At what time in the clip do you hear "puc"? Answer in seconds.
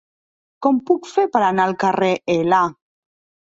0.87-1.11